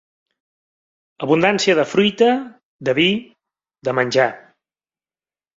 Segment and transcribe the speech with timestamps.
[1.27, 2.31] Abundància de fruita,
[2.89, 3.07] de vi,
[3.89, 4.29] de menjar.